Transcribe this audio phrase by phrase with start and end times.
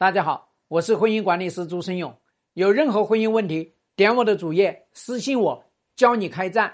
[0.00, 2.16] 大家好，我是婚姻管理师朱生勇。
[2.54, 5.64] 有任何婚姻问题，点我的主页私信我，
[5.96, 6.72] 教你开战。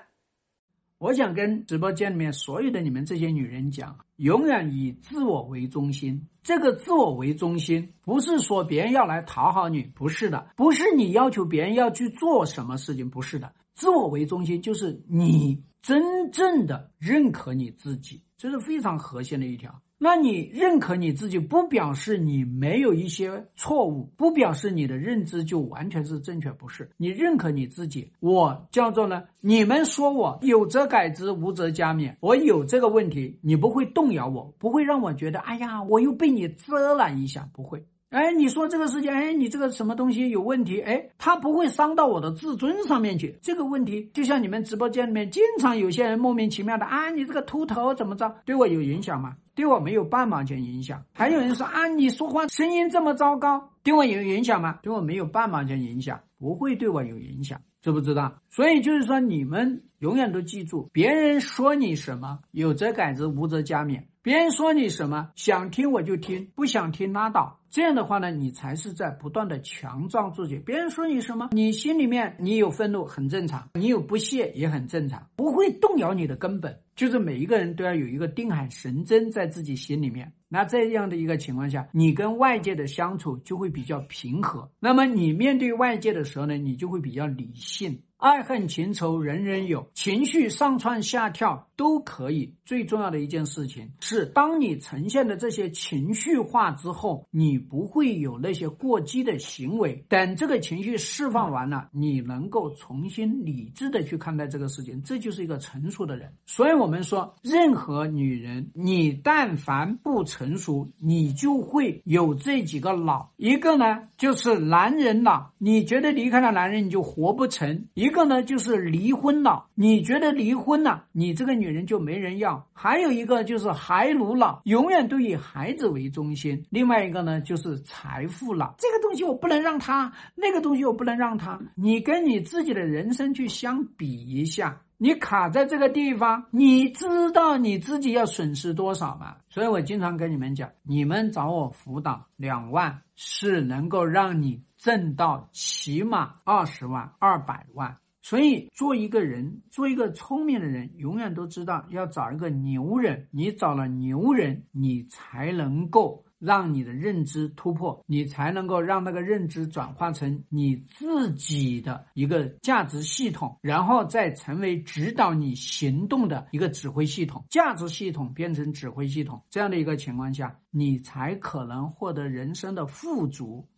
[0.98, 6.29] 我想跟直播间里面所有的你们这些女人讲，永远以自我为中心。
[6.42, 13.54] 这个自我为中心，不是说别人要来讨好你，不是的，不是你要求别人要去做什么事情，不是的。
[13.72, 19.80] 自我为中心就是你真正的认可你自己，这是非常核心的一条。
[19.96, 26.90] 那你认可你自己，不表示你没有一些错误，不表示你的认知就完全是正确，不是？
[26.96, 29.22] 你认可你自己，我叫做呢？
[29.40, 32.14] 你们说我有则改之，无则加勉。
[32.20, 37.84] 我有这个问题，你不会动摇我，不会让我觉得，哎呀，我又被你遮了一下，不会。
[38.11, 40.81] 哎，你说这个事情，哎，你这个什么东西有问题？
[40.81, 43.36] 哎，他不会伤到我的自尊上面去。
[43.42, 49.36] 这个问题就像你们直播间里面经常有些人莫名其妙的啊，你这个秃头怎么着，对我有影响吗？
[49.56, 51.03] 对我没有半毛钱影响。
[51.12, 54.78] 还有人说啊，你说话声音这么糟糕，对我有影响吗？
[54.83, 58.41] 对我没有半毛钱影响，不会对我有影响，知不知道？
[58.48, 64.02] 所以就是说，你们永远都记住，别人说你什么，有则改之，无则加勉。
[64.22, 67.60] 别人说你什么，想听我就听，不想听拉倒。
[67.75, 70.61] 这样的话呢，你才是在不断的强壮自己。
[70.64, 76.78] 别人说你什么，你心里面你有愤怒很正常，你有不屑也很正常，不会动摇你的根本。
[76.94, 80.33] 就是每一个人都要有一个定海神针在自己心里面。
[80.48, 84.70] 那这样的一个情况下，你跟外界的相处就会比较平和。
[84.78, 88.00] 那么你面对外界的时候呢，你就会比较理性。
[88.25, 92.55] 爱恨情仇人人有，情绪上窜下跳都可以。
[92.64, 100.03] 最重要的一件事情是，当你呈现的这些情绪化之后，你不会有那些过激的行为。
[100.08, 106.33] 等这个情绪释放完了，你能够重新理智的去看待这个事情，这就是一个成熟的人。
[106.47, 113.28] 所以，我们说，任何女人，你但凡不成熟，你就会有这几个老。
[113.36, 117.84] 一个呢，就是男人呐，你觉得离开了男人你就活不成。
[117.92, 122.66] 一个呢，就是离婚了，你觉得离婚了，你这个女人就没人要。
[122.72, 126.64] 还有一个就是孩奴了，永远都以孩子为中心。
[126.70, 131.60] 另外一个呢，就是财富了，这个东西我不能让他，那个东西我不能让他。
[131.74, 139.36] 你跟你自己的人生去相比一下，你卡在这个地方，你知道你自己要损失多少吗？
[139.50, 147.97] 所以我经常跟你们讲，你们找我辅导两万，是能够让你挣到起码二十万、二百万。
[148.24, 153.28] 所以，做一个人，做一个聪明的人，永远都知道要找一个牛人。
[153.30, 167.44] 你找了牛人，你才能够让你的认知突破，你才能够让那个认知转化成你自己的一个价值系统，然后再成为指导你行动的一个指挥系统。
[167.50, 173.68] 价值系统变成指挥系统，这样的一个情况下，你才可能获得人生的富足。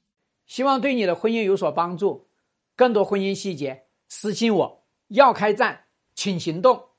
[0.46, 2.28] 希望对你的婚姻有所帮助。
[2.76, 3.85] 更多婚姻细节。
[4.09, 6.95] 私信我，要开战，请行动。